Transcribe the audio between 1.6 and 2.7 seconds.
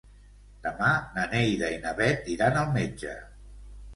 i na Bet iran